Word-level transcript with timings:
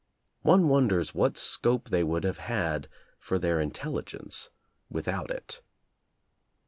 One 0.41 0.67
wonders 0.67 1.13
what 1.13 1.37
scope 1.37 1.89
they 1.91 2.03
would 2.03 2.23
have 2.23 2.39
had 2.39 2.87
for 3.19 3.37
their 3.37 3.61
intelligence 3.61 4.49
without 4.89 5.29
it. 5.29 5.61